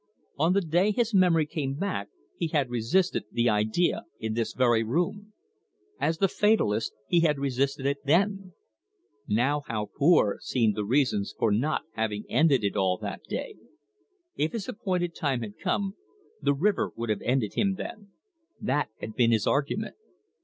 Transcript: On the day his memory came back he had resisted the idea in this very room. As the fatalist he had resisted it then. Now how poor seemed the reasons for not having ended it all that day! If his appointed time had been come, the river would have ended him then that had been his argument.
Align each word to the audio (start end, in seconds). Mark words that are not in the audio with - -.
On 0.39 0.53
the 0.53 0.61
day 0.61 0.89
his 0.91 1.13
memory 1.13 1.45
came 1.45 1.75
back 1.75 2.09
he 2.35 2.47
had 2.47 2.71
resisted 2.71 3.25
the 3.31 3.47
idea 3.47 4.05
in 4.19 4.33
this 4.33 4.53
very 4.53 4.81
room. 4.81 5.33
As 5.99 6.17
the 6.17 6.27
fatalist 6.27 6.95
he 7.07 7.19
had 7.19 7.37
resisted 7.37 7.85
it 7.85 7.99
then. 8.03 8.53
Now 9.27 9.61
how 9.67 9.91
poor 9.95 10.39
seemed 10.41 10.73
the 10.75 10.85
reasons 10.85 11.35
for 11.37 11.51
not 11.51 11.83
having 11.93 12.25
ended 12.29 12.63
it 12.63 12.75
all 12.75 12.97
that 12.97 13.21
day! 13.29 13.57
If 14.35 14.53
his 14.53 14.67
appointed 14.67 15.13
time 15.13 15.41
had 15.41 15.53
been 15.53 15.63
come, 15.63 15.95
the 16.41 16.55
river 16.55 16.91
would 16.95 17.09
have 17.09 17.21
ended 17.21 17.53
him 17.53 17.75
then 17.75 18.07
that 18.59 18.89
had 19.01 19.13
been 19.13 19.29
his 19.31 19.45
argument. 19.45 19.97